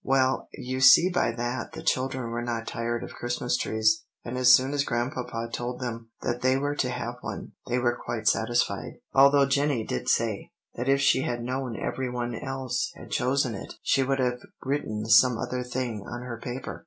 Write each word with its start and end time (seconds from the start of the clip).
"Well, 0.03 0.47
you 0.55 0.81
see 0.81 1.11
by 1.11 1.31
that, 1.33 1.73
the 1.73 1.83
children 1.83 2.31
were 2.31 2.41
not 2.41 2.65
tired 2.65 3.03
of 3.03 3.13
Christmas 3.13 3.55
trees, 3.55 4.03
and 4.25 4.35
as 4.35 4.51
soon 4.51 4.73
as 4.73 4.83
Grandpapa 4.83 5.49
told 5.53 5.79
them 5.79 6.09
that 6.23 6.41
they 6.41 6.57
were 6.57 6.73
to 6.77 6.89
have 6.89 7.17
one, 7.21 7.51
they 7.67 7.77
were 7.77 7.95
quite 8.03 8.27
satisfied; 8.27 8.93
although 9.13 9.45
Jenny 9.45 9.83
did 9.85 10.09
say 10.09 10.49
that 10.73 10.89
if 10.89 11.01
she 11.01 11.21
had 11.21 11.43
known 11.43 11.77
every 11.79 12.09
one 12.09 12.33
else 12.33 12.91
had 12.95 13.11
chosen 13.11 13.53
it, 13.53 13.75
she 13.83 14.01
would 14.01 14.17
have 14.17 14.39
written 14.63 15.05
some 15.05 15.37
other 15.37 15.61
thing 15.61 16.03
on 16.07 16.23
her 16.23 16.39
paper. 16.41 16.79